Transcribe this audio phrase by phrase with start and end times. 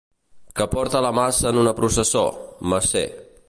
[0.59, 2.25] Que porta la maça en una processó,
[2.75, 3.09] macer.